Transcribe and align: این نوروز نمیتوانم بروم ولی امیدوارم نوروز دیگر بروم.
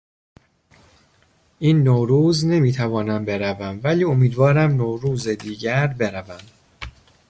این 1.59 1.83
نوروز 1.83 2.45
نمیتوانم 2.45 3.25
بروم 3.25 3.79
ولی 3.83 4.03
امیدوارم 4.03 4.71
نوروز 4.71 5.27
دیگر 5.27 5.87
بروم. 5.87 6.41